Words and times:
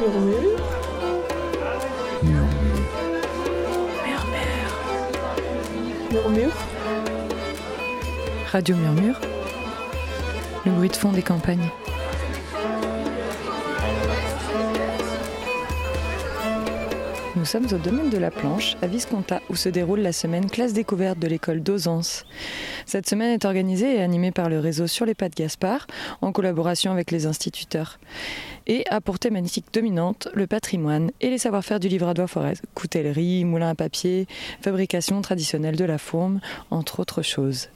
Murmure. 0.00 0.56
Murmure. 6.10 6.52
Radio 8.50 8.76
Murmure, 8.76 9.20
le 10.64 10.72
bruit 10.72 10.88
de 10.88 10.96
fond 10.96 11.12
des 11.12 11.20
campagnes. 11.20 11.68
Nous 17.36 17.44
sommes 17.44 17.66
au 17.66 17.76
domaine 17.76 18.08
de 18.08 18.16
la 18.16 18.30
planche, 18.30 18.76
à 18.80 18.86
Visconta, 18.86 19.42
où 19.50 19.54
se 19.54 19.68
déroule 19.68 20.00
la 20.00 20.12
semaine 20.12 20.50
classe 20.50 20.72
découverte 20.72 21.18
de 21.18 21.28
l'école 21.28 21.62
d'Ozance. 21.62 22.24
Cette 22.90 23.08
semaine 23.08 23.30
est 23.30 23.44
organisée 23.44 23.98
et 23.98 24.02
animée 24.02 24.32
par 24.32 24.48
le 24.48 24.58
réseau 24.58 24.88
Sur 24.88 25.06
les 25.06 25.14
pas 25.14 25.28
de 25.28 25.34
Gaspard, 25.36 25.86
en 26.22 26.32
collaboration 26.32 26.90
avec 26.90 27.12
les 27.12 27.24
instituteurs. 27.26 28.00
Et 28.66 28.84
a 28.90 29.00
pour 29.00 29.20
thématique 29.20 29.66
dominante 29.72 30.26
le 30.34 30.48
patrimoine 30.48 31.12
et 31.20 31.30
les 31.30 31.38
savoir-faire 31.38 31.78
du 31.78 31.86
livre 31.86 32.08
à 32.08 32.14
doigt 32.14 32.26
forêt, 32.26 32.54
coutellerie, 32.74 33.44
moulin 33.44 33.68
à 33.68 33.74
papier, 33.76 34.26
fabrication 34.60 35.20
traditionnelle 35.20 35.76
de 35.76 35.84
la 35.84 35.98
fourme, 35.98 36.40
entre 36.72 36.98
autres 36.98 37.22
choses. 37.22 37.68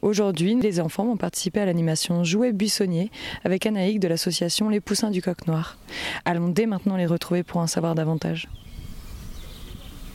Aujourd'hui, 0.00 0.54
les 0.54 0.80
enfants 0.80 1.04
vont 1.04 1.18
participer 1.18 1.60
à 1.60 1.66
l'animation 1.66 2.24
Jouets 2.24 2.54
buissonniers 2.54 3.10
avec 3.44 3.66
Anaïque 3.66 4.00
de 4.00 4.08
l'association 4.08 4.70
Les 4.70 4.80
Poussins 4.80 5.10
du 5.10 5.20
Coq 5.20 5.46
Noir. 5.46 5.76
Allons 6.24 6.48
dès 6.48 6.64
maintenant 6.64 6.96
les 6.96 7.04
retrouver 7.04 7.42
pour 7.42 7.60
en 7.60 7.66
savoir 7.66 7.94
davantage. 7.94 8.48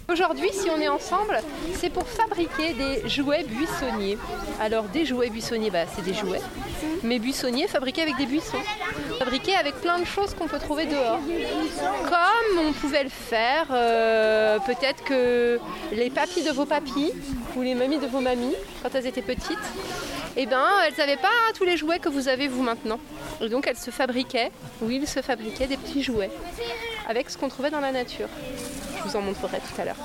Aujourd'hui, 0.10 0.50
si 0.52 0.70
on 0.72 0.82
est 0.82 0.88
ensemble, 0.88 1.40
c'est 1.76 1.92
pour 1.92 2.08
fabriquer 2.08 2.74
des 2.74 3.08
jouets 3.08 3.44
buissonniers. 3.44 4.18
Alors, 4.60 4.86
des 4.86 5.06
jouets 5.06 5.30
buissonniers, 5.30 5.70
bah, 5.70 5.84
c'est 5.96 6.04
des 6.04 6.16
jouets, 6.16 6.42
mais 7.04 7.20
buissonniers 7.20 7.68
fabriqués 7.68 8.02
avec 8.02 8.18
des 8.18 8.26
buissons, 8.26 8.58
fabriqués 9.20 9.56
avec 9.56 9.76
plein 9.76 10.00
de 10.00 10.06
choses 10.06 10.34
qu'on 10.34 10.48
peut 10.48 10.58
trouver 10.58 10.88
dehors. 10.88 11.20
Comme 12.06 12.60
on 12.68 12.74
pouvait 12.74 13.04
le 13.04 13.10
faire, 13.10 13.68
euh, 13.70 14.58
peut-être 14.66 15.04
que 15.04 15.60
les 15.92 16.10
papis 16.10 16.44
de 16.44 16.52
vos 16.52 16.66
papis 16.66 17.14
ou 17.56 17.62
les 17.62 17.76
mamies 17.76 18.00
de 18.00 18.08
vos 18.08 18.20
mamies, 18.20 18.56
quand 18.82 18.96
elles 18.96 19.06
étaient 19.06 19.22
petites, 19.22 19.58
eh 20.38 20.48
ben, 20.48 20.66
elles 20.88 20.96
n'avaient 20.98 21.18
pas 21.18 21.28
tous 21.56 21.66
les 21.66 21.78
jouets 21.78 22.00
que 22.00 22.10
vous 22.10 22.28
avez 22.28 22.48
vous 22.48 22.64
maintenant. 22.64 23.00
Et 23.42 23.50
donc, 23.50 23.68
elles 23.68 23.78
se 23.78 23.92
fabriquaient, 23.92 24.52
ou 24.82 24.90
ils 24.90 25.08
se 25.08 25.22
fabriquaient 25.22 25.68
des 25.68 25.78
petits 25.78 26.02
jouets 26.02 26.32
avec 27.10 27.30
ce 27.32 27.38
qu'on 27.38 27.50
trouvait 27.50 27.72
dans 27.72 27.80
la 27.80 27.92
nature. 27.92 28.30
Je 28.98 29.04
vous 29.04 29.16
en 29.16 29.22
montrerai 29.22 29.60
tout 29.60 29.82
à 29.82 29.86
l'heure. 29.86 29.96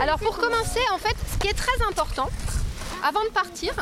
Alors 0.00 0.18
pour 0.18 0.38
commencer, 0.38 0.80
en 0.94 0.98
fait, 0.98 1.14
ce 1.30 1.38
qui 1.38 1.48
est 1.48 1.54
très 1.54 1.82
important, 1.88 2.28
avant 3.06 3.22
de 3.22 3.28
partir 3.28 3.74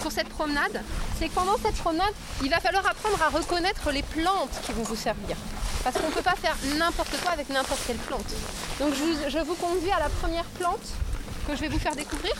pour 0.00 0.10
cette 0.10 0.30
promenade, 0.30 0.82
c'est 1.18 1.28
que 1.28 1.34
pendant 1.34 1.56
cette 1.58 1.76
promenade, 1.76 2.12
il 2.42 2.48
va 2.48 2.58
falloir 2.58 2.86
apprendre 2.86 3.20
à 3.22 3.28
reconnaître 3.28 3.90
les 3.92 4.02
plantes 4.02 4.60
qui 4.64 4.72
vont 4.72 4.82
vous 4.82 4.96
servir. 4.96 5.36
Parce 5.84 5.96
qu'on 5.98 6.08
ne 6.08 6.12
peut 6.12 6.22
pas 6.22 6.36
faire 6.36 6.56
n'importe 6.78 7.20
quoi 7.22 7.32
avec 7.32 7.50
n'importe 7.50 7.80
quelle 7.86 7.96
plante. 7.98 8.32
Donc 8.80 8.94
je 8.94 9.02
vous, 9.02 9.14
je 9.28 9.38
vous 9.38 9.54
conduis 9.54 9.90
à 9.90 10.00
la 10.00 10.08
première 10.08 10.44
plante 10.44 10.86
que 11.46 11.54
je 11.54 11.60
vais 11.60 11.68
vous 11.68 11.78
faire 11.78 11.94
découvrir. 11.94 12.32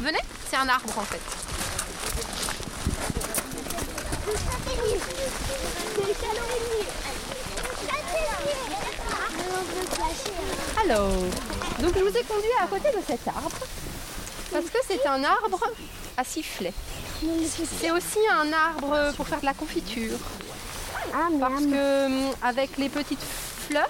Venez, 0.00 0.20
c'est 0.48 0.56
un 0.56 0.68
arbre 0.68 0.98
en 0.98 1.02
fait. 1.02 1.20
Alors, 10.84 11.10
donc 11.80 11.94
je 11.94 12.02
vous 12.02 12.16
ai 12.16 12.22
conduit 12.22 12.50
à 12.62 12.66
côté 12.66 12.88
de 12.90 13.02
cet 13.06 13.26
arbre 13.28 13.50
parce 14.52 14.64
que 14.64 14.78
c'est 14.86 15.06
un 15.06 15.22
arbre 15.22 15.60
à 16.16 16.24
sifflet. 16.24 16.72
C'est 17.80 17.90
aussi 17.90 18.18
un 18.32 18.52
arbre 18.52 19.12
pour 19.16 19.28
faire 19.28 19.40
de 19.40 19.46
la 19.46 19.54
confiture. 19.54 20.18
Parce 21.12 21.64
que 21.64 22.06
hum, 22.06 22.34
avec 22.42 22.76
les 22.78 22.88
petites 22.88 23.24
fleurs, 23.68 23.88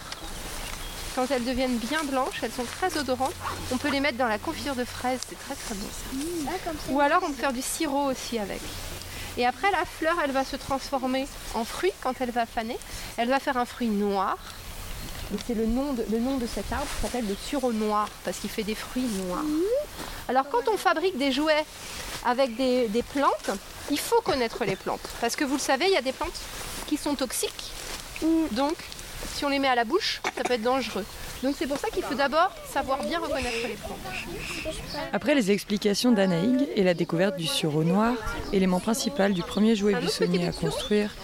quand 1.14 1.30
elles 1.30 1.44
deviennent 1.44 1.76
bien 1.78 2.02
blanches, 2.04 2.40
elles 2.42 2.52
sont 2.52 2.64
très 2.64 2.96
odorantes. 2.98 3.34
On 3.72 3.76
peut 3.76 3.90
les 3.90 4.00
mettre 4.00 4.18
dans 4.18 4.28
la 4.28 4.38
confiture 4.38 4.74
de 4.74 4.84
fraises, 4.84 5.20
c'est 5.28 5.38
très 5.38 5.54
très 5.54 5.74
bon 5.74 5.86
ça. 5.90 6.70
Ou 6.90 7.00
alors 7.00 7.22
on 7.24 7.28
peut 7.28 7.40
faire 7.40 7.52
du 7.52 7.62
sirop 7.62 8.04
aussi 8.10 8.38
avec. 8.38 8.60
Et 9.36 9.46
après 9.46 9.70
la 9.70 9.84
fleur, 9.84 10.16
elle 10.24 10.32
va 10.32 10.44
se 10.44 10.56
transformer 10.56 11.26
en 11.54 11.64
fruit 11.64 11.92
quand 12.02 12.14
elle 12.20 12.30
va 12.30 12.46
faner. 12.46 12.78
Elle 13.16 13.28
va 13.28 13.38
faire 13.40 13.56
un 13.56 13.64
fruit 13.64 13.88
noir. 13.88 14.36
Et 15.32 15.36
c'est 15.46 15.54
le 15.54 15.66
nom 15.66 15.92
de, 15.92 16.04
le 16.10 16.18
nom 16.18 16.38
de 16.38 16.46
cet 16.46 16.72
arbre 16.72 16.86
qui 16.96 17.02
s'appelle 17.02 17.26
le 17.28 17.36
sureau 17.46 17.72
noir 17.72 18.08
parce 18.24 18.38
qu'il 18.38 18.50
fait 18.50 18.64
des 18.64 18.74
fruits 18.74 19.08
noirs. 19.26 19.44
Alors 20.28 20.48
quand 20.50 20.68
on 20.72 20.76
fabrique 20.76 21.16
des 21.18 21.30
jouets 21.30 21.64
avec 22.24 22.56
des, 22.56 22.88
des 22.88 23.02
plantes, 23.02 23.50
il 23.90 23.98
faut 23.98 24.20
connaître 24.22 24.64
les 24.64 24.76
plantes. 24.76 25.08
Parce 25.20 25.36
que 25.36 25.44
vous 25.44 25.54
le 25.54 25.60
savez, 25.60 25.86
il 25.86 25.92
y 25.92 25.96
a 25.96 26.02
des 26.02 26.12
plantes 26.12 26.38
qui 26.86 26.96
sont 26.96 27.14
toxiques. 27.14 27.72
Donc 28.52 28.74
si 29.34 29.44
on 29.44 29.48
les 29.48 29.58
met 29.58 29.68
à 29.68 29.74
la 29.74 29.84
bouche, 29.84 30.20
ça 30.36 30.42
peut 30.42 30.54
être 30.54 30.62
dangereux. 30.62 31.04
Donc 31.42 31.54
c'est 31.58 31.66
pour 31.66 31.78
ça 31.78 31.88
qu'il 31.88 32.02
faut 32.02 32.14
d'abord 32.14 32.50
savoir 32.70 33.02
bien 33.02 33.18
reconnaître 33.18 33.66
les 33.66 33.74
plantes. 33.74 34.74
Après 35.12 35.34
les 35.34 35.50
explications 35.50 36.12
d'Anaïg 36.12 36.68
et 36.76 36.82
la 36.82 36.92
découverte 36.92 37.36
du 37.36 37.46
sureau 37.46 37.82
noir, 37.82 38.14
élément 38.52 38.80
principal 38.80 39.32
du 39.32 39.42
premier 39.42 39.74
jouet 39.74 39.94
buissonnier 39.94 40.46
à 40.46 40.52
construire, 40.52 41.14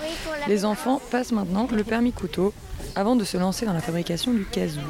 les 0.48 0.64
enfants 0.64 1.02
passent 1.10 1.32
maintenant 1.32 1.68
le 1.70 1.84
permis 1.84 2.12
couteau 2.12 2.54
avant 2.96 3.14
de 3.16 3.24
se 3.24 3.36
lancer 3.36 3.66
dans 3.66 3.72
la 3.74 3.80
fabrication 3.80 4.32
du 4.32 4.44
casou. 4.46 4.80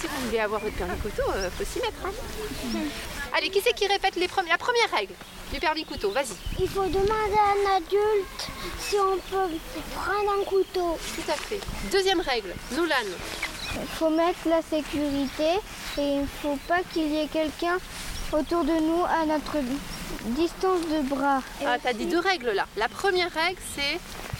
Si 0.00 0.06
vous 0.06 0.26
voulez 0.26 0.38
avoir 0.40 0.60
votre 0.60 0.76
permis 0.76 0.96
couteau, 0.98 1.22
il 1.36 1.50
faut 1.50 1.64
s'y 1.72 1.78
mettre. 1.80 2.04
hein. 2.06 2.10
Allez, 3.36 3.48
qui 3.50 3.60
c'est 3.60 3.72
qui 3.74 3.86
répète 3.86 4.16
les 4.16 4.26
premi- 4.26 4.48
la 4.48 4.58
première 4.58 4.90
règle 4.92 5.12
du 5.52 5.60
permis 5.60 5.84
couteau 5.84 6.10
Vas-y. 6.10 6.34
Il 6.58 6.68
faut 6.68 6.84
demander 6.86 7.06
à 7.08 7.50
un 7.52 7.76
adulte 7.76 8.48
si 8.80 8.96
on 8.96 9.16
peut 9.30 9.54
prendre 9.94 10.32
un 10.40 10.44
couteau. 10.44 10.98
Tout 11.14 11.30
à 11.30 11.34
fait. 11.34 11.60
Deuxième 11.92 12.20
règle, 12.20 12.52
Nolan. 12.72 12.94
Il 13.76 13.86
faut 13.98 14.10
mettre 14.10 14.38
la 14.46 14.62
sécurité 14.62 15.60
et 15.98 16.00
il 16.16 16.20
ne 16.22 16.26
faut 16.42 16.58
pas 16.66 16.80
qu'il 16.92 17.06
y 17.08 17.18
ait 17.20 17.28
quelqu'un 17.28 17.78
autour 18.32 18.64
de 18.64 18.72
nous 18.72 19.04
à 19.04 19.24
notre 19.26 19.58
distance 20.24 20.80
de 20.82 21.02
bras. 21.08 21.42
Ah, 21.66 21.76
t'as 21.82 21.92
dit 21.92 22.06
deux 22.06 22.18
règles 22.20 22.50
là. 22.50 22.66
La 22.76 22.88
première 22.88 23.30
règle, 23.32 23.60
c'est 23.74 23.98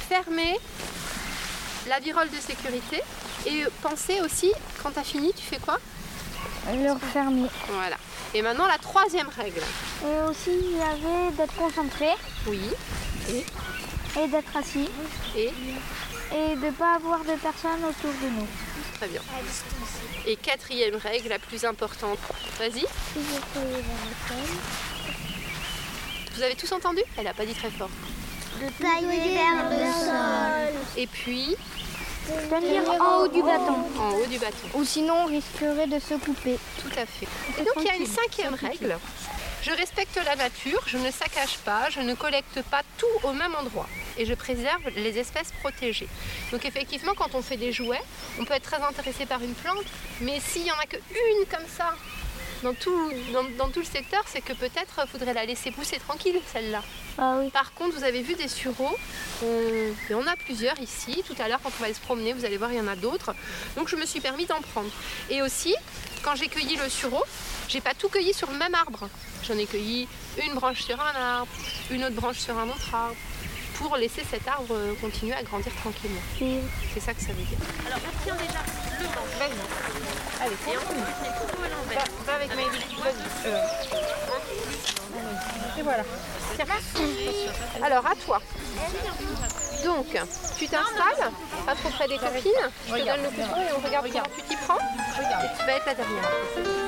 fermer 0.09 0.59
la 1.89 1.99
virole 2.01 2.29
de 2.31 2.37
sécurité 2.37 3.01
et 3.47 3.65
penser 3.83 4.21
aussi, 4.21 4.53
quand 4.83 4.91
t'as 4.91 5.03
fini, 5.03 5.33
tu 5.35 5.43
fais 5.45 5.59
quoi? 5.59 5.79
Le 6.73 6.93
refermer. 6.93 7.49
Voilà. 7.69 7.97
Et 8.35 8.43
maintenant, 8.43 8.67
la 8.67 8.79
troisième 8.79 9.29
règle. 9.29 9.61
Et 10.05 10.29
aussi, 10.29 10.51
il 10.51 10.77
y 10.77 10.83
avait 10.83 11.33
d'être 11.37 11.55
concentré 11.57 12.11
Oui. 12.47 12.61
et? 13.31 13.45
D'être 14.29 14.57
assis 14.57 14.89
Et? 15.37 15.53
Et 16.33 16.57
de 16.57 16.67
ne 16.67 16.71
pas 16.73 16.95
avoir 16.97 17.21
de 17.21 17.33
personnes 17.43 17.83
autour 17.85 18.11
de 18.23 18.29
nous. 18.29 18.47
très 18.99 19.09
bien. 19.09 19.21
Et 20.27 20.37
quatrième 20.37 20.97
règle, 20.97 21.29
la 21.29 21.39
plus 21.39 21.65
importante. 21.65 22.19
Vas-y. 22.59 22.81
Si 22.81 22.87
je 23.15 23.41
peux 23.55 23.61
y 23.61 23.75
aller, 23.75 24.47
Vous 26.35 26.43
avez 26.43 26.55
tous 26.55 26.71
entendu? 26.73 27.01
Elle 27.19 27.27
a 27.27 27.35
pas 27.35 27.45
dit 27.45 27.55
très 27.55 27.71
fort. 27.71 27.91
De 28.61 28.69
tailler 28.83 29.35
vers 29.35 29.71
le 29.71 29.93
sol. 29.93 30.81
Et 30.97 31.07
puis, 31.07 31.57
Tenir 32.49 32.89
en 32.89 33.17
haut 33.23 33.29
du 33.29 33.43
bâton. 33.43 33.77
en 33.99 34.11
haut 34.13 34.27
du 34.27 34.39
bâton. 34.39 34.69
Ou 34.75 34.85
sinon, 34.85 35.15
on 35.23 35.27
risquerait 35.27 35.87
de 35.87 35.99
se 35.99 36.15
couper. 36.15 36.59
Tout 36.81 36.91
à 36.99 37.07
fait. 37.07 37.27
Et 37.59 37.65
donc 37.65 37.75
il 37.79 37.87
y 37.87 37.91
a 37.91 37.97
une 37.97 38.07
cinquième 38.07 38.55
règle. 38.55 38.97
Je 39.63 39.73
respecte 39.73 40.19
la 40.25 40.37
nature, 40.37 40.83
je 40.87 40.97
ne 40.97 41.11
saccage 41.11 41.59
pas, 41.65 41.91
je 41.91 42.01
ne 42.01 42.15
collecte 42.15 42.63
pas 42.71 42.81
tout 42.97 43.27
au 43.29 43.33
même 43.33 43.55
endroit 43.55 43.87
et 44.17 44.25
je 44.25 44.33
préserve 44.33 44.89
les 44.97 45.19
espèces 45.19 45.53
protégées. 45.61 46.09
Donc 46.51 46.65
effectivement, 46.65 47.13
quand 47.15 47.35
on 47.35 47.43
fait 47.43 47.59
des 47.59 47.71
jouets, 47.71 48.01
on 48.39 48.45
peut 48.47 48.55
être 48.55 48.63
très 48.71 48.81
intéressé 48.83 49.27
par 49.27 49.43
une 49.43 49.53
plante, 49.53 49.85
mais 50.23 50.41
s'il 50.41 50.63
n'y 50.63 50.71
en 50.73 50.79
a 50.79 50.87
qu'une 50.87 51.45
comme 51.51 51.67
ça 51.77 51.95
dans 52.63 52.75
tout, 52.75 53.13
dans, 53.33 53.45
dans 53.57 53.69
tout 53.69 53.81
le 53.81 53.87
secteur, 53.87 54.23
c'est 54.27 54.41
que 54.41 54.53
peut-être 54.53 55.01
il 55.03 55.09
faudrait 55.09 55.35
la 55.35 55.45
laisser 55.45 55.71
pousser 55.71 55.99
tranquille, 55.99 56.41
celle-là. 56.53 56.83
Ah 57.19 57.37
oui. 57.39 57.51
Par 57.51 57.73
contre, 57.75 57.97
vous 57.97 58.05
avez 58.05 58.23
vu 58.23 58.35
des 58.35 58.49
sureaux, 58.49 58.97
on, 59.43 59.93
et 60.11 60.15
on 60.15 60.27
a 60.27 60.37
plusieurs 60.37 60.79
ici. 60.81 61.23
Tout 61.27 61.35
à 61.39 61.49
l'heure, 61.49 61.61
quand 61.63 61.71
on 61.77 61.81
va 61.81 61.87
aller 61.87 61.95
se 61.95 62.01
promener, 62.01 62.33
vous 62.33 62.45
allez 62.45 62.57
voir, 62.57 62.73
il 62.73 62.79
y 62.79 62.81
en 62.81 62.89
a 62.89 62.97
d'autres. 62.97 63.35
Donc 63.77 63.89
je 63.89 63.97
me 63.97 64.07
suis 64.07 64.21
permis 64.21 64.47
d'en 64.47 64.61
prendre. 64.61 64.91
Et 65.29 65.43
aussi, 65.43 65.75
quand 66.23 66.35
j'ai 66.35 66.49
cueilli 66.49 66.77
le 66.77 66.89
sureau, 66.89 67.23
j'ai 67.69 67.81
pas 67.81 67.95
tout 67.95 68.09
cueilli 68.09 68.35
sur 68.35 68.51
le 68.51 68.59
même 68.59 68.75
arbre. 68.75 69.09
J'en 69.47 69.57
ai 69.57 69.67
cueilli 69.67 70.09
une 70.45 70.55
branche 70.55 70.83
sur 70.83 71.01
un 71.01 71.15
arbre, 71.15 71.53
une 71.91 72.05
autre 72.05 72.15
branche 72.15 72.39
sur 72.39 72.59
un 72.59 72.69
autre 72.69 72.95
arbre, 72.95 73.17
pour 73.81 73.97
laisser 73.97 74.23
cet 74.31 74.47
arbre 74.47 74.75
euh, 74.75 74.93
continuer 75.01 75.35
à 75.35 75.43
grandir 75.43 75.73
tranquillement. 75.77 76.21
C'est 76.39 77.01
ça 77.01 77.15
que 77.15 77.21
ça 77.21 77.33
veut 77.33 77.43
dire. 77.43 77.59
Alors, 77.87 77.99
on 78.07 78.25
tient 78.25 78.35
déjà 78.35 78.61
le 79.01 79.07
banc. 79.07 79.25
Vas-y. 79.39 79.53
Allez, 80.45 80.55
et 80.55 80.77
on. 80.77 80.81
Va, 81.95 82.05
va 82.27 82.35
avec 82.35 82.51
mes 82.57 82.65
Vas-y. 82.65 83.25
Euh. 83.47 83.57
Et 85.79 85.83
voilà. 85.83 86.05
Tiens. 86.57 86.67
Alors, 87.83 88.07
à 88.07 88.15
toi. 88.15 88.43
Donc, 89.85 90.07
tu 90.59 90.69
t'installes, 90.69 91.33
pas 91.65 91.75
trop 91.75 91.89
près 91.89 92.07
des 92.07 92.19
copines. 92.19 92.53
Je 92.87 92.93
te 92.93 92.99
donne 92.99 93.23
le 93.23 93.31
couteau 93.31 93.61
et 93.61 93.73
on 93.75 93.81
regarde 93.87 94.09
comment 94.13 94.25
tu 94.37 94.43
t'y 94.43 94.57
prends. 94.57 94.77
Et 94.77 95.59
tu 95.59 95.65
vas 95.65 95.73
être 95.73 95.87
la 95.87 95.95
dernière. 95.95 96.80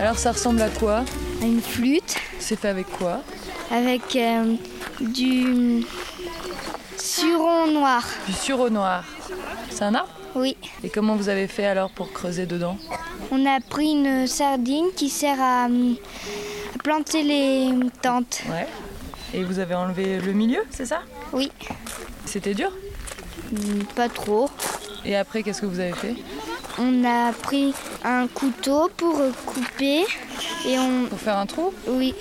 Alors 0.00 0.18
ça 0.18 0.32
ressemble 0.32 0.62
à 0.62 0.68
quoi 0.68 1.04
À 1.42 1.44
une 1.44 1.60
flûte 1.60 2.16
C'est 2.38 2.56
fait 2.56 2.68
avec 2.68 2.86
quoi 2.98 3.20
avec 3.72 4.16
euh, 4.16 4.56
du 5.00 5.84
suron 6.98 7.68
noir. 7.68 8.04
Du 8.26 8.32
sureau 8.32 8.68
noir. 8.68 9.04
C'est 9.70 9.84
un 9.84 9.94
arbre 9.94 10.10
Oui. 10.34 10.56
Et 10.82 10.88
comment 10.88 11.14
vous 11.14 11.28
avez 11.28 11.46
fait 11.46 11.66
alors 11.66 11.90
pour 11.92 12.12
creuser 12.12 12.46
dedans 12.46 12.76
On 13.30 13.46
a 13.46 13.60
pris 13.60 13.92
une 13.92 14.26
sardine 14.26 14.86
qui 14.96 15.08
sert 15.08 15.40
à, 15.40 15.66
euh, 15.68 15.92
à 16.74 16.78
planter 16.82 17.22
les 17.22 17.70
tentes. 18.02 18.40
Ouais. 18.50 18.66
Et 19.34 19.44
vous 19.44 19.60
avez 19.60 19.76
enlevé 19.76 20.18
le 20.20 20.32
milieu, 20.32 20.62
c'est 20.70 20.86
ça 20.86 21.02
Oui. 21.32 21.52
C'était 22.26 22.54
dur 22.54 22.72
Hmm, 23.52 23.84
Pas 23.94 24.08
trop. 24.08 24.50
Et 25.04 25.14
après, 25.16 25.42
qu'est-ce 25.44 25.60
que 25.60 25.66
vous 25.66 25.78
avez 25.80 25.92
fait 25.92 26.14
On 26.78 27.04
a 27.04 27.32
pris 27.32 27.74
un 28.04 28.26
couteau 28.26 28.90
pour 28.96 29.20
couper 29.46 30.04
et 30.66 30.78
on 30.78 31.06
Pour 31.06 31.18
faire 31.18 31.36
un 31.38 31.46
trou 31.46 31.72
oui 31.88 32.14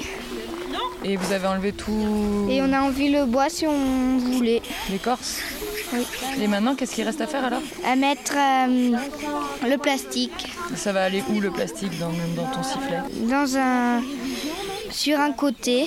Et 1.04 1.16
vous 1.16 1.32
avez 1.34 1.48
enlevé 1.48 1.72
tout 1.72 2.48
et 2.50 2.62
on 2.62 2.72
a 2.74 2.82
enlevé 2.82 3.10
le 3.10 3.26
bois 3.26 3.50
si 3.50 3.66
on 3.68 4.18
voulait. 4.18 4.62
l'écorce 4.90 5.40
Oui. 5.94 6.06
Et 6.42 6.48
maintenant, 6.48 6.76
qu'est-ce 6.76 6.96
qu'il 6.96 7.06
reste 7.06 7.22
à 7.22 7.28
faire 7.28 7.46
alors 7.46 7.62
À 7.86 7.96
mettre 7.96 8.34
euh, 8.36 8.98
le 9.68 9.78
plastique 9.78 10.48
Ça 10.76 10.92
va 10.92 11.04
aller 11.04 11.24
où 11.30 11.40
le 11.40 11.52
plastique 11.52 11.98
dans, 12.00 12.12
dans 12.36 12.48
ton 12.50 12.64
sifflet 12.64 13.00
dans 13.30 13.58
un 13.58 14.02
sur 14.92 15.20
un 15.20 15.32
côté. 15.32 15.86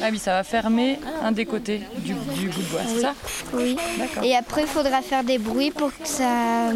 Ah 0.00 0.08
oui, 0.12 0.18
ça 0.18 0.32
va 0.32 0.44
fermer 0.44 0.98
un 1.22 1.32
des 1.32 1.46
côtés 1.46 1.80
du, 1.98 2.14
du 2.34 2.48
bout 2.48 2.60
de 2.60 2.66
bois, 2.66 2.80
c'est 2.86 3.00
ça 3.00 3.14
Oui. 3.52 3.76
D'accord. 3.98 4.22
Et 4.24 4.36
après, 4.36 4.62
il 4.62 4.66
faudra 4.68 5.02
faire 5.02 5.24
des 5.24 5.38
bruits 5.38 5.70
pour 5.70 5.90
que 5.96 6.06
ça 6.06 6.72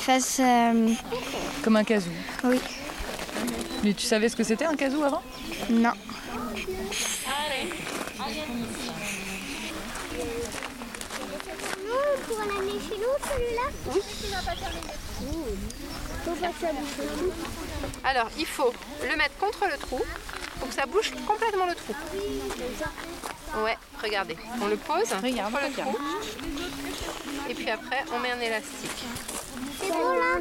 fasse. 0.00 0.38
euh, 0.40 0.88
Comme 1.62 1.76
un 1.76 1.84
casou. 1.84 2.10
oui. 2.44 2.58
Mais 3.84 3.94
tu 3.94 4.04
savais 4.06 4.28
ce 4.28 4.34
que 4.36 4.42
c'était 4.42 4.64
un 4.64 4.74
casou 4.74 5.04
avant 5.04 5.22
Non. 5.70 5.92
pour 12.26 12.38
l'amener 12.38 12.72
chez 12.80 12.96
nous, 12.96 13.16
celui-là 13.30 13.68
Oui. 13.92 14.00
Faut 16.24 16.32
pas 16.34 16.48
que 16.48 16.60
ça 16.60 16.72
bouge. 16.72 17.32
Alors, 18.04 18.28
il 18.38 18.46
faut 18.46 18.72
le 19.02 19.16
mettre 19.16 19.36
contre 19.38 19.66
le 19.70 19.76
trou 19.78 20.00
pour 20.58 20.68
que 20.68 20.74
ça 20.74 20.86
bouge 20.86 21.12
complètement 21.26 21.66
le 21.66 21.74
trou. 21.74 21.94
Ouais, 23.64 23.76
regardez. 24.02 24.36
On 24.62 24.66
le 24.66 24.76
pose 24.76 25.08
contre 25.08 25.22
le 25.22 25.72
trou. 25.72 25.96
Et 27.48 27.54
puis 27.54 27.70
après, 27.70 28.04
on 28.14 28.18
met 28.18 28.30
un 28.30 28.40
élastique. 28.40 29.04
C'est 29.80 29.92
bon 29.92 30.12
là 30.12 30.38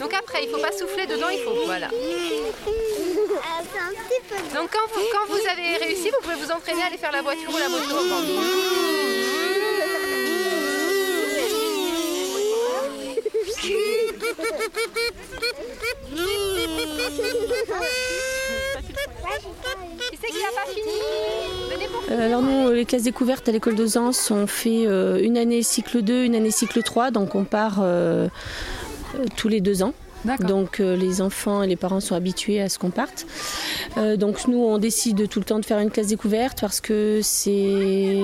Donc 0.00 0.14
après, 0.14 0.44
il 0.44 0.50
faut 0.50 0.58
pas 0.58 0.72
souffler 0.72 1.06
dedans, 1.06 1.28
il 1.28 1.42
faut. 1.44 1.54
Voilà. 1.66 1.88
Euh. 1.88 2.50
Donc 4.54 4.70
quand 4.72 4.86
vous, 4.94 5.02
quand 5.12 5.26
vous 5.28 5.46
avez 5.46 5.76
réussi, 5.76 6.10
vous 6.10 6.20
pouvez 6.22 6.36
vous 6.36 6.50
entraîner 6.50 6.82
à 6.82 6.86
aller 6.86 6.96
faire 6.96 7.12
la 7.12 7.22
voiture 7.22 7.50
ou 7.52 7.58
la 7.58 7.68
moto 7.68 7.94
au 7.94 8.89
n'a 20.50 20.62
pas 20.62 20.70
fini 20.70 20.90
Venez 21.70 21.86
pour 21.86 22.02
Euh, 22.10 22.26
Alors 22.26 22.42
nous, 22.42 22.70
les 22.72 22.84
classes 22.84 23.04
découvertes 23.04 23.48
à 23.48 23.52
l'école 23.52 23.74
d'Ozance, 23.76 24.30
on 24.30 24.46
fait 24.46 24.86
euh, 24.86 25.20
une 25.22 25.38
année 25.38 25.62
cycle 25.62 26.02
2, 26.02 26.24
une 26.24 26.34
année 26.34 26.50
cycle 26.50 26.82
3, 26.82 27.10
donc 27.10 27.34
on 27.34 27.44
part 27.44 27.78
euh, 27.80 28.28
tous 29.36 29.48
les 29.48 29.60
deux 29.60 29.82
ans. 29.82 29.94
Donc 30.40 30.80
euh, 30.80 30.96
les 30.96 31.22
enfants 31.22 31.62
et 31.62 31.66
les 31.66 31.76
parents 31.76 32.00
sont 32.00 32.14
habitués 32.14 32.60
à 32.60 32.68
ce 32.68 32.78
qu'on 32.78 32.90
parte. 32.90 33.26
Euh, 33.96 34.16
donc 34.16 34.46
nous, 34.46 34.58
on 34.58 34.78
décide 34.78 35.28
tout 35.28 35.38
le 35.38 35.44
temps 35.44 35.58
de 35.58 35.64
faire 35.64 35.78
une 35.78 35.90
classe 35.90 36.08
découverte 36.08 36.60
parce 36.60 36.80
que 36.80 37.20
c'est 37.22 38.22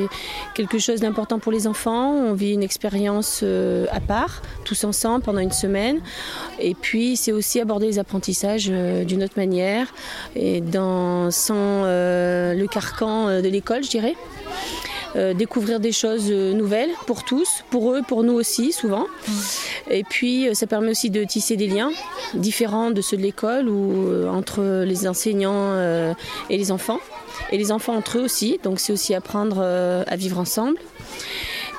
quelque 0.54 0.78
chose 0.78 1.00
d'important 1.00 1.38
pour 1.38 1.52
les 1.52 1.66
enfants. 1.66 2.12
On 2.12 2.34
vit 2.34 2.52
une 2.52 2.62
expérience 2.62 3.40
euh, 3.42 3.86
à 3.90 4.00
part, 4.00 4.42
tous 4.64 4.84
ensemble 4.84 5.24
pendant 5.24 5.40
une 5.40 5.52
semaine. 5.52 6.00
Et 6.58 6.74
puis 6.74 7.16
c'est 7.16 7.32
aussi 7.32 7.60
aborder 7.60 7.86
les 7.86 7.98
apprentissages 7.98 8.68
euh, 8.70 9.04
d'une 9.04 9.22
autre 9.22 9.36
manière 9.36 9.92
et 10.34 10.60
dans 10.60 11.30
sans 11.30 11.84
le 11.84 12.66
carcan 12.66 13.40
de 13.40 13.48
l'école, 13.48 13.84
je 13.84 13.90
dirais. 13.90 14.14
Euh, 15.16 15.32
découvrir 15.32 15.80
des 15.80 15.92
choses 15.92 16.28
euh, 16.30 16.52
nouvelles 16.52 16.90
pour 17.06 17.24
tous, 17.24 17.64
pour 17.70 17.94
eux, 17.94 18.02
pour 18.06 18.22
nous 18.22 18.34
aussi 18.34 18.70
souvent. 18.70 19.06
Et 19.90 20.04
puis 20.04 20.46
euh, 20.46 20.52
ça 20.54 20.66
permet 20.66 20.90
aussi 20.90 21.08
de 21.08 21.24
tisser 21.24 21.56
des 21.56 21.68
liens 21.68 21.90
différents 22.34 22.90
de 22.90 23.00
ceux 23.00 23.16
de 23.16 23.22
l'école 23.22 23.68
ou 23.70 24.28
entre 24.28 24.82
les 24.84 25.08
enseignants 25.08 25.78
et 26.50 26.58
les 26.58 26.70
enfants. 26.70 27.00
Et 27.50 27.56
les 27.56 27.72
enfants 27.72 27.94
entre 27.94 28.18
eux 28.18 28.22
aussi, 28.22 28.58
donc 28.62 28.80
c'est 28.80 28.92
aussi 28.92 29.14
apprendre 29.14 29.60
à 29.60 30.16
vivre 30.16 30.38
ensemble. 30.38 30.76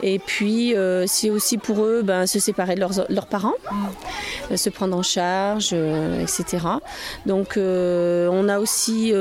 Et 0.02 0.20
puis 0.20 0.74
c'est 1.06 1.30
aussi 1.30 1.58
pour 1.58 1.84
eux 1.84 2.02
ben, 2.04 2.26
se 2.26 2.40
séparer 2.40 2.76
de 2.76 2.80
leurs, 2.80 3.28
parents, 3.28 3.56
se 4.56 4.70
prendre 4.70 4.96
en 4.96 5.04
charge, 5.04 5.76
etc. 6.22 6.66
Donc 7.26 7.58
on 7.58 8.50
a 8.50 8.60
aussi 8.60 9.14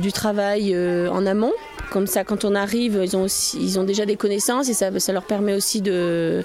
du 0.00 0.12
travail 0.12 0.76
en 1.08 1.24
amont. 1.26 1.52
Comme 1.92 2.06
ça, 2.06 2.24
quand 2.24 2.46
on 2.46 2.54
arrive, 2.54 2.98
ils 3.04 3.16
ont, 3.18 3.24
aussi, 3.24 3.58
ils 3.60 3.78
ont 3.78 3.84
déjà 3.84 4.06
des 4.06 4.16
connaissances 4.16 4.70
et 4.70 4.72
ça, 4.72 4.98
ça 4.98 5.12
leur 5.12 5.24
permet 5.24 5.52
aussi 5.52 5.82
de, 5.82 6.42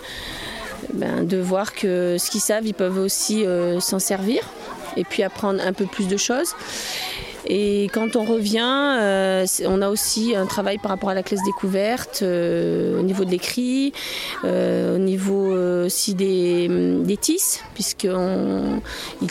ben, 0.93 1.23
de 1.23 1.37
voir 1.37 1.73
que 1.73 2.17
ce 2.19 2.29
qu'ils 2.29 2.41
savent, 2.41 2.67
ils 2.67 2.73
peuvent 2.73 2.97
aussi 2.97 3.45
euh, 3.45 3.79
s'en 3.79 3.99
servir 3.99 4.41
et 4.97 5.05
puis 5.05 5.23
apprendre 5.23 5.61
un 5.65 5.71
peu 5.71 5.85
plus 5.85 6.09
de 6.09 6.17
choses. 6.17 6.53
Et 7.49 7.85
quand 7.93 8.17
on 8.17 8.25
revient, 8.25 8.97
euh, 8.99 9.45
on 9.65 9.81
a 9.81 9.87
aussi 9.87 10.35
un 10.35 10.47
travail 10.47 10.79
par 10.79 10.91
rapport 10.91 11.11
à 11.11 11.13
la 11.13 11.23
classe 11.23 11.43
découverte 11.45 12.19
euh, 12.23 12.99
au 12.99 13.03
niveau 13.03 13.23
de 13.23 13.31
l'écrit, 13.31 13.93
au 14.43 14.97
niveau 14.97 15.53
aussi 15.85 16.13
des, 16.13 16.67
des 16.67 17.15
tisses, 17.15 17.61
puisqu'ils 17.73 18.11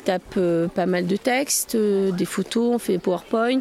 tapent 0.03 0.41
pas 0.75 0.87
mal 0.87 1.07
de 1.07 1.17
textes, 1.17 1.77
des 1.77 2.25
photos, 2.25 2.77
on 2.77 2.79
fait 2.79 2.95
des 2.95 2.99
PowerPoint. 2.99 3.61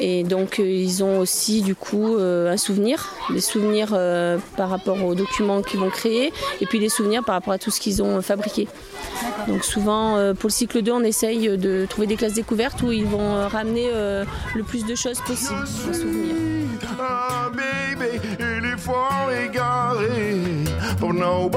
Et 0.00 0.24
donc 0.24 0.58
euh, 0.58 0.68
ils 0.68 1.02
ont 1.02 1.18
aussi 1.18 1.62
du 1.62 1.74
coup 1.74 2.16
euh, 2.16 2.52
un 2.52 2.56
souvenir, 2.56 3.14
des 3.30 3.40
souvenirs 3.40 3.90
euh, 3.92 4.38
par 4.56 4.68
rapport 4.68 5.02
aux 5.02 5.14
documents 5.14 5.62
qu'ils 5.62 5.80
vont 5.80 5.90
créer 5.90 6.32
et 6.60 6.66
puis 6.66 6.78
des 6.78 6.88
souvenirs 6.88 7.24
par 7.24 7.34
rapport 7.34 7.54
à 7.54 7.58
tout 7.58 7.70
ce 7.70 7.80
qu'ils 7.80 8.02
ont 8.02 8.18
euh, 8.18 8.20
fabriqué. 8.20 8.68
Donc 9.48 9.64
souvent 9.64 10.16
euh, 10.16 10.34
pour 10.34 10.48
le 10.48 10.52
cycle 10.52 10.82
2 10.82 10.92
on 10.92 11.02
essaye 11.02 11.56
de 11.56 11.86
trouver 11.88 12.06
des 12.06 12.16
classes 12.16 12.34
découvertes 12.34 12.82
où 12.82 12.92
ils 12.92 13.06
vont 13.06 13.20
euh, 13.20 13.48
ramener 13.48 13.88
euh, 13.92 14.24
le 14.54 14.62
plus 14.62 14.84
de 14.84 14.94
choses 14.94 15.20
possible 15.20 15.62
en 15.62 15.92
souvenir. 15.92 16.34
Ah, 16.98 17.50
baby, 17.50 18.20
il 18.38 18.66
est 18.66 18.78
fort 18.78 19.28
égaré. 19.44 20.36
Oh 21.02 21.12
non, 21.12 21.50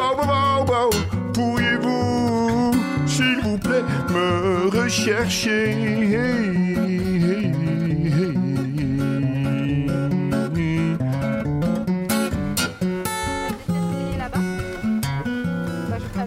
pourriez-vous, 1.33 2.71
s'il 3.05 3.39
vous 3.43 3.57
plaît, 3.57 3.83
me 4.09 4.69
rechercher? 4.69 6.68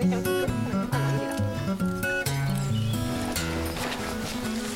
Avec 0.03 0.13
un 0.15 0.19
couteau. 0.19 0.47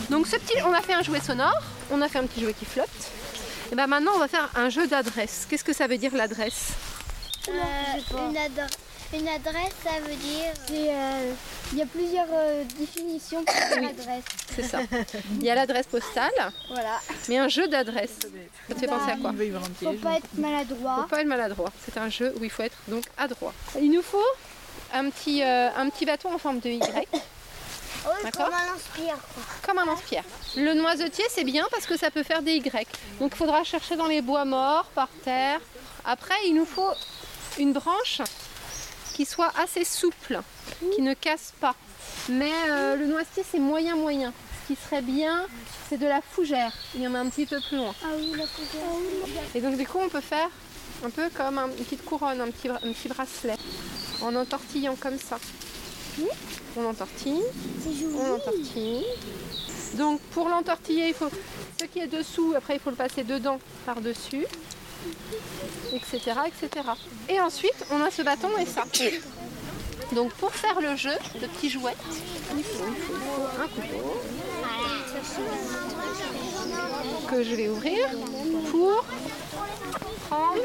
Il. 0.08 0.10
Donc 0.10 0.26
ce 0.26 0.36
petit, 0.36 0.54
on 0.64 0.72
a 0.72 0.80
fait 0.80 0.94
un 0.94 1.02
jouet 1.02 1.20
sonore, 1.20 1.60
on 1.90 2.00
a 2.00 2.08
fait 2.08 2.18
un 2.18 2.26
petit 2.26 2.40
jouet 2.40 2.54
qui 2.54 2.64
flotte. 2.64 2.88
Et 3.72 3.74
ben 3.74 3.86
maintenant 3.88 4.12
on 4.14 4.18
va 4.18 4.28
faire 4.28 4.48
un 4.54 4.68
jeu 4.70 4.86
d'adresse. 4.86 5.46
Qu'est-ce 5.50 5.64
que 5.64 5.72
ça 5.72 5.86
veut 5.88 5.98
dire 5.98 6.14
l'adresse? 6.14 6.70
Euh, 7.48 7.52
une, 9.12 9.28
adresse, 9.28 9.72
ça 9.84 10.00
veut 10.00 10.14
dire. 10.16 10.52
euh, 10.72 11.32
Il 11.72 11.78
y 11.78 11.82
a 11.82 11.86
plusieurs 11.86 12.26
euh, 12.32 12.64
définitions 12.78 13.44
pour 13.44 13.54
l'adresse. 13.80 14.24
C'est 14.54 14.62
ça. 14.64 14.80
Il 15.38 15.44
y 15.44 15.50
a 15.50 15.54
l'adresse 15.54 15.86
postale, 15.86 16.32
Voilà. 16.68 16.98
mais 17.28 17.38
un 17.38 17.48
jeu 17.48 17.68
d'adresse. 17.68 18.18
Ça 18.68 18.74
te 18.74 18.80
fait 18.80 18.86
penser 18.88 19.12
à 19.12 19.16
quoi? 19.16 19.32
Faut 19.80 19.92
pas 19.94 20.16
être 20.16 20.34
maladroit. 20.34 20.96
Faut 21.02 21.08
pas 21.08 21.20
être 21.20 21.26
maladroit. 21.28 21.70
C'est 21.84 21.98
un 21.98 22.08
jeu 22.08 22.32
où 22.40 22.44
il 22.44 22.50
faut 22.50 22.62
être 22.64 22.76
donc 22.88 23.04
adroit. 23.16 23.52
Il 23.80 23.90
nous 23.92 24.02
faut 24.02 24.18
un 24.92 25.10
petit, 25.10 25.42
euh, 25.42 25.68
un 25.76 25.88
petit 25.90 26.06
bâton 26.06 26.32
en 26.34 26.38
forme 26.38 26.60
de 26.60 26.68
Y, 26.70 26.80
Oui, 27.12 28.12
D'accord. 28.22 28.46
comme 28.46 28.54
un 28.54 28.72
lance-pierre. 28.72 29.16
comme 29.66 29.78
un 29.78 29.84
lance-pierre. 29.84 30.24
Le 30.56 30.74
noisetier, 30.74 31.24
c'est 31.28 31.44
bien 31.44 31.66
parce 31.72 31.86
que 31.86 31.96
ça 31.98 32.10
peut 32.10 32.22
faire 32.22 32.42
des 32.42 32.52
Y. 32.54 32.86
Donc 33.20 33.32
il 33.34 33.36
faudra 33.36 33.64
chercher 33.64 33.96
dans 33.96 34.06
les 34.06 34.22
bois 34.22 34.44
morts, 34.44 34.84
par 34.94 35.08
terre. 35.24 35.60
Après, 36.04 36.34
il 36.46 36.54
nous 36.54 36.66
faut 36.66 36.90
une 37.58 37.72
branche 37.72 38.20
qui 39.14 39.24
soit 39.24 39.50
assez 39.60 39.84
souple, 39.84 40.40
qui 40.94 41.02
ne 41.02 41.14
casse 41.14 41.52
pas. 41.60 41.74
Mais 42.28 42.52
euh, 42.68 42.96
le 42.96 43.06
noisetier, 43.06 43.42
c'est 43.50 43.58
moyen-moyen. 43.58 44.32
Ce 44.68 44.74
qui 44.74 44.80
serait 44.80 45.02
bien, 45.02 45.44
c'est 45.88 45.96
de 45.98 46.06
la 46.06 46.20
fougère. 46.20 46.72
Il 46.94 47.02
y 47.02 47.08
en 47.08 47.14
a 47.14 47.18
un 47.20 47.28
petit 47.28 47.46
peu 47.46 47.58
plus 47.68 47.76
loin. 47.76 47.94
Ah 48.04 48.08
oui, 48.16 48.32
la 48.36 48.46
fougère. 48.46 49.42
Et 49.54 49.60
donc 49.60 49.76
du 49.76 49.86
coup, 49.86 49.98
on 50.00 50.08
peut 50.08 50.20
faire 50.20 50.48
un 51.04 51.10
peu 51.10 51.28
comme 51.30 51.58
un- 51.58 51.66
une 51.68 51.84
petite 51.84 52.04
couronne, 52.04 52.40
un 52.40 52.50
petit, 52.50 52.68
bra- 52.68 52.78
un 52.84 52.92
petit 52.92 53.08
bracelet. 53.08 53.54
En 54.22 54.34
entortillant 54.34 54.96
comme 54.96 55.18
ça. 55.18 55.38
On 56.76 56.84
entortille, 56.86 57.42
on 58.14 58.34
entortille. 58.34 59.04
Donc 59.94 60.20
pour 60.32 60.48
l'entortiller, 60.48 61.08
il 61.08 61.14
faut 61.14 61.28
ce 61.80 61.84
qui 61.86 62.00
est 62.00 62.06
dessous, 62.06 62.54
après 62.56 62.74
il 62.74 62.80
faut 62.80 62.90
le 62.90 62.96
passer 62.96 63.24
dedans 63.24 63.58
par-dessus, 63.84 64.46
etc., 65.92 66.40
etc. 66.46 66.86
Et 67.28 67.40
ensuite, 67.40 67.86
on 67.90 68.02
a 68.02 68.10
ce 68.10 68.22
bâton 68.22 68.50
et 68.58 68.66
ça. 68.66 68.84
Donc 70.12 70.32
pour 70.34 70.52
faire 70.52 70.80
le 70.80 70.96
jeu, 70.96 71.14
le 71.40 71.48
petit 71.48 71.70
jouet, 71.70 71.94
il 72.56 72.64
faut, 72.64 72.84
un 72.84 73.68
couteau 73.68 74.22
que 77.28 77.42
je 77.42 77.54
vais 77.54 77.68
ouvrir 77.68 78.08
pour 78.70 79.04
prendre 80.28 80.60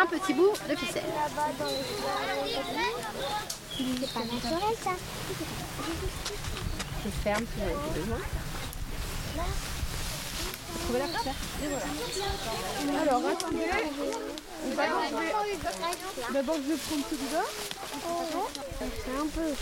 un 0.00 0.06
petit 0.06 0.34
bout 0.34 0.52
de 0.68 0.76
ficelle. 0.76 1.02
C'est 3.76 4.12
pas 4.12 4.20
naturel 4.20 4.76
ça. 4.82 4.90
Je 7.04 7.10
ferme 7.22 7.44
si 7.54 7.62
avez 7.62 8.00
besoin. 8.00 8.18
Trouvez 10.84 10.98
la 10.98 11.06
ficelle 11.06 11.32
Et 11.62 11.68
voilà. 12.86 13.02
Alors 13.02 13.22
attendez. 13.30 13.70
D'abord 16.32 16.56
je 16.56 16.72
vais 16.72 16.78
prendre 16.78 17.04
celui-là. 17.10 17.44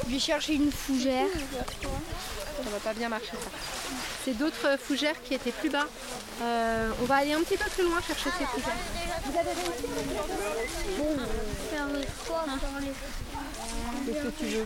Je 0.07 0.13
vais 0.13 0.19
chercher 0.19 0.55
une 0.55 0.71
fougère. 0.71 1.27
Ça 1.81 2.71
va 2.71 2.79
pas 2.79 2.95
bien 2.95 3.09
marcher 3.09 3.33
ça. 3.33 3.51
C'est 4.25 4.37
d'autres 4.39 4.79
fougères 4.79 5.21
qui 5.25 5.35
étaient 5.35 5.51
plus 5.51 5.71
bas. 5.71 5.87
Euh, 6.43 6.91
on 7.03 7.05
va 7.07 7.17
aller 7.17 7.33
un 7.33 7.41
petit 7.41 7.57
peu 7.57 7.69
plus 7.71 7.85
loin 7.85 8.01
chercher 8.07 8.31
ces 8.39 8.45
fougères. 8.45 8.77
Vous 9.25 9.39
avez 9.39 9.51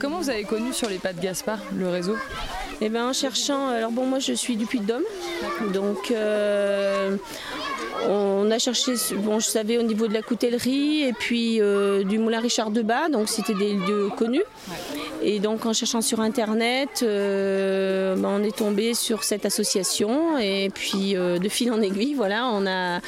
Comment 0.01 0.19
vous 0.19 0.31
avez 0.31 0.45
connu 0.45 0.73
sur 0.73 0.89
les 0.89 0.99
pas 0.99 1.13
de 1.13 1.21
Gaspard 1.21 1.59
le 1.75 1.89
réseau? 1.89 2.17
Eh 2.81 2.89
bien, 2.89 3.09
en 3.09 3.13
cherchant. 3.13 3.69
Alors, 3.69 3.91
bon, 3.91 4.07
moi, 4.07 4.19
je 4.19 4.33
suis 4.33 4.57
du 4.57 4.67
Puy-de-Dôme. 4.67 5.05
Donc, 5.73 6.11
euh, 6.11 7.17
on 8.09 8.51
a 8.51 8.59
cherché. 8.59 8.95
Bon, 9.17 9.41
je 9.41 9.47
savais 9.47 9.79
au 9.79 9.83
niveau 9.83 10.07
de 10.07 10.15
la 10.15 10.23
coutellerie 10.23 11.03
et 11.03 11.13
puis 11.13 11.61
euh, 11.61 12.05
du 12.05 12.19
moulin 12.19 12.41
Richard 12.41 12.71
Debat. 12.71 13.09
Donc, 13.09 13.29
c'était 13.29 13.55
des 13.55 13.75
lieux 13.75 14.11
connus. 14.17 14.45
Et 15.23 15.41
donc, 15.41 15.67
en 15.67 15.73
cherchant 15.73 16.03
sur 16.03 16.21
Internet, 16.21 17.01
euh, 17.03 18.15
ben, 18.17 18.41
on 18.41 18.43
est 18.43 18.57
tombé 18.57 18.95
sur 18.95 19.25
cette 19.25 19.47
association. 19.47 20.39
Et 20.39 20.71
puis, 20.73 21.17
euh, 21.17 21.39
de 21.39 21.49
fil 21.49 21.73
en 21.73 21.81
aiguille, 21.81 22.15
voilà, 22.15 22.47
on 22.47 22.67
a, 22.67 23.01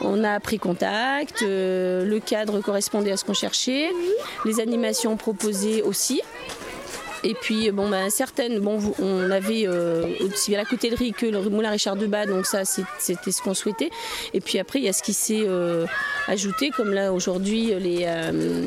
on 0.00 0.22
a 0.24 0.40
pris 0.40 0.58
contact. 0.58 1.42
Le 1.42 2.18
cadre 2.18 2.60
correspondait 2.60 3.12
à 3.12 3.16
ce 3.16 3.24
qu'on 3.24 3.34
cherchait. 3.34 3.90
Les 4.44 4.60
animations 4.60 5.16
proposées 5.16 5.82
aussi. 5.82 6.20
Et 7.24 7.34
puis 7.34 7.70
bon 7.70 7.88
ben 7.88 8.10
certaines, 8.10 8.60
bon 8.60 8.78
on 9.00 9.30
avait 9.30 9.66
euh, 9.66 10.06
aussi 10.20 10.50
bien 10.50 10.58
la 10.58 10.64
coutellerie 10.64 11.12
que 11.12 11.26
le 11.26 11.40
moulin 11.50 11.70
Richard 11.70 11.96
Debat, 11.96 12.26
donc 12.26 12.46
ça 12.46 12.64
c'était 12.64 13.32
ce 13.32 13.42
qu'on 13.42 13.54
souhaitait. 13.54 13.90
Et 14.34 14.40
puis 14.40 14.58
après 14.58 14.78
il 14.78 14.84
y 14.84 14.88
a 14.88 14.92
ce 14.92 15.02
qui 15.02 15.12
s'est 15.12 15.42
euh, 15.46 15.86
ajouté, 16.28 16.70
comme 16.70 16.92
là 16.92 17.12
aujourd'hui 17.12 17.72
les 17.78 18.04
euh, 18.06 18.66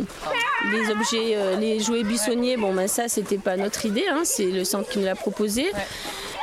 les 0.72 0.92
objets, 0.92 1.36
euh, 1.36 1.56
les 1.56 1.80
jouets 1.80 2.04
buissonniers. 2.04 2.58
Bon 2.58 2.74
ben 2.74 2.88
ça 2.88 3.08
c'était 3.08 3.38
pas 3.38 3.56
notre 3.56 3.86
idée, 3.86 4.06
hein, 4.10 4.22
c'est 4.26 4.52
le 4.52 4.64
centre 4.64 4.90
qui 4.90 5.00
nous 5.00 5.06
l'a 5.06 5.16
proposé. 5.16 5.72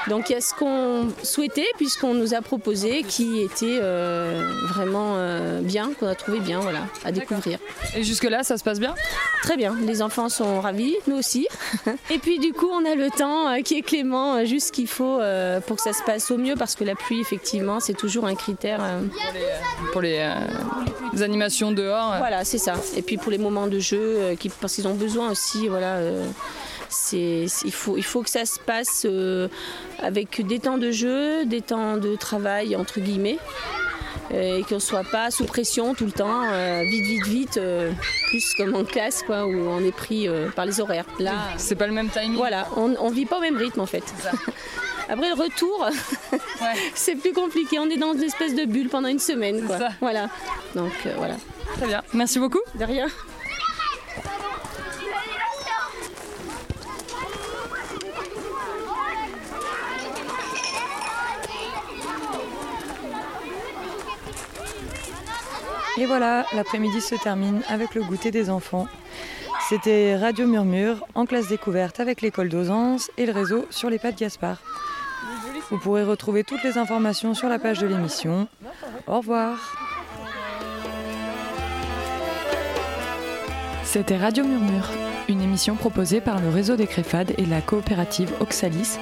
Donc 0.09 0.31
il 0.31 0.33
y 0.33 0.37
a 0.37 0.41
ce 0.41 0.55
qu'on 0.55 1.09
souhaitait 1.23 1.67
puisqu'on 1.77 2.15
nous 2.15 2.35
a 2.35 2.41
proposé 2.41 3.03
qui 3.03 3.41
était 3.41 3.79
euh, 3.83 4.50
vraiment 4.69 5.15
euh, 5.17 5.61
bien, 5.61 5.91
qu'on 5.99 6.07
a 6.07 6.15
trouvé 6.15 6.41
bien, 6.41 6.61
voilà, 6.61 6.81
à 7.05 7.12
découvrir. 7.12 7.59
Et 7.95 8.03
jusque-là, 8.03 8.43
ça 8.43 8.57
se 8.59 8.65
passe 8.65 8.81
bien? 8.81 8.95
Très 9.43 9.57
bien, 9.57 9.77
les 9.87 10.03
enfants 10.03 10.29
sont 10.29 10.61
ravis, 10.61 10.97
nous 11.07 11.17
aussi. 11.17 11.47
Et 12.11 12.19
puis 12.19 12.38
du 12.38 12.53
coup, 12.53 12.69
on 12.73 12.85
a 12.85 12.95
le 12.95 13.11
temps 13.11 13.49
euh, 13.49 13.61
qui 13.62 13.77
est 13.79 13.83
clément, 13.83 14.45
juste 14.45 14.69
ce 14.69 14.73
qu'il 14.73 14.88
faut 14.88 15.21
pour 15.67 15.77
que 15.77 15.83
ça 15.83 15.93
se 15.93 16.03
passe 16.05 16.31
au 16.31 16.38
mieux, 16.38 16.55
parce 16.57 16.75
que 16.75 16.85
la 16.85 16.95
pluie, 16.95 17.21
effectivement, 17.21 17.81
c'est 17.81 17.95
toujours 17.97 18.27
un 18.27 18.35
critère. 18.35 18.81
Pour 19.93 20.00
les, 20.03 20.29
les 21.12 21.23
animations 21.23 21.73
dehors 21.73 22.15
Voilà, 22.19 22.45
c'est 22.45 22.59
ça. 22.59 22.75
Et 22.97 23.03
puis 23.03 23.17
pour 23.17 23.31
les 23.31 23.38
moments 23.38 23.67
de 23.67 23.79
jeu, 23.79 24.35
qui- 24.38 24.49
parce 24.49 24.75
qu'ils 24.75 24.88
ont 24.88 24.95
besoin 24.95 25.31
aussi, 25.31 25.69
voilà. 25.69 25.99
C'est, 26.88 27.47
il, 27.64 27.73
faut, 27.73 27.97
il 27.97 28.04
faut 28.04 28.23
que 28.23 28.30
ça 28.30 28.45
se 28.45 28.59
passe 28.59 29.04
euh, 29.04 29.49
avec 29.99 30.45
des 30.47 30.59
temps 30.59 30.78
de 30.78 30.90
jeu, 30.90 31.45
des 31.45 31.61
temps 31.61 31.97
de 31.97 32.16
travail, 32.16 32.76
entre 32.76 33.00
guillemets, 33.00 33.38
euh, 34.33 34.59
et 34.59 34.62
qu'on 34.62 34.76
ne 34.76 34.80
soit 34.80 35.04
pas 35.04 35.30
sous 35.30 35.45
pression 35.45 35.95
tout 35.95 36.07
le 36.07 36.12
temps, 36.12 36.45
euh, 36.52 36.83
vite, 36.85 37.04
vite, 37.07 37.26
vite, 37.26 37.57
euh, 37.59 37.90
plus 38.28 38.54
comme 38.54 38.75
en 38.75 38.85
classe, 38.85 39.23
quoi, 39.23 39.47
où 39.47 39.50
on 39.68 39.80
est 39.85 39.95
pris 39.95 40.28
euh, 40.28 40.49
par 40.50 40.66
les 40.66 40.80
horaires. 40.80 41.07
Là, 41.18 41.33
C'est 41.57 41.76
pas 41.76 41.87
le 41.87 41.92
même 41.92 42.09
timing 42.11 42.37
voilà, 42.37 42.68
on, 42.76 42.95
on 43.00 43.11
vit 43.11 43.26
pas 43.26 43.38
au 43.38 43.42
même 43.42 43.57
rythme 43.57 43.80
en 43.80 43.87
fait. 43.87 44.04
Après 45.11 45.28
le 45.28 45.42
retour, 45.42 45.88
c'est 46.95 47.14
plus 47.14 47.33
compliqué. 47.33 47.78
On 47.78 47.88
est 47.88 47.97
dans 47.97 48.12
une 48.12 48.25
espèce 48.25 48.54
de 48.54 48.66
bulle 48.66 48.90
pendant 48.90 49.09
une 49.09 49.18
semaine, 49.18 49.64
quoi. 49.66 49.78
ça. 49.78 49.88
Voilà. 50.02 50.28
Donc 50.75 50.92
voilà. 51.16 51.37
Très 51.78 51.87
bien. 51.87 52.02
Merci 52.12 52.38
beaucoup. 52.38 52.61
De 52.78 52.85
rien. 52.85 53.07
Et 65.99 66.07
voilà, 66.07 66.47
l'après-midi 66.55 67.00
se 67.00 67.17
termine 67.17 67.61
avec 67.69 67.97
le 67.97 68.05
goûter 68.05 68.31
des 68.31 68.50
enfants. 68.50 68.87
C'était 69.69 70.17
Radio 70.17 70.47
Murmure 70.47 71.05
en 71.17 71.26
classe 71.26 71.49
découverte 71.49 71.99
avec 71.99 72.23
l'école 72.23 72.49
d'Ozance 72.49 73.11
et 73.19 73.26
le 73.26 73.33
réseau 73.33 73.67
sur 73.71 73.90
les 73.90 73.99
pas 73.99 74.12
de 74.12 74.17
Gaspard. 74.17 74.59
Vous 75.71 75.78
pourrez 75.78 76.05
retrouver 76.05 76.45
toutes 76.45 76.62
les 76.62 76.78
informations 76.78 77.35
sur 77.35 77.49
la 77.49 77.59
page 77.59 77.81
de 77.81 77.88
l'émission. 77.88 78.47
Au 79.09 79.17
revoir. 79.17 79.76
C'était 83.83 84.19
Radio 84.19 84.45
Murmure, 84.45 84.90
une 85.28 85.43
émission 85.43 85.75
proposée 85.75 86.21
par 86.21 86.40
le 86.40 86.49
réseau 86.49 86.76
des 86.76 86.87
Créfades 86.87 87.35
et 87.38 87.45
la 87.45 87.61
coopérative 87.61 88.33
Oxalis, 88.38 88.99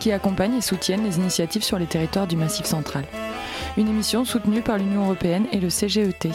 qui 0.00 0.10
accompagne 0.10 0.54
et 0.54 0.62
soutiennent 0.62 1.04
les 1.04 1.18
initiatives 1.18 1.62
sur 1.62 1.78
les 1.78 1.86
territoires 1.86 2.26
du 2.26 2.36
Massif 2.36 2.66
central. 2.66 3.04
Une 3.76 3.88
émission 3.88 4.24
soutenue 4.24 4.62
par 4.62 4.78
l'Union 4.78 5.04
européenne 5.04 5.46
et 5.52 5.60
le 5.60 5.68
CGET. 5.70 6.30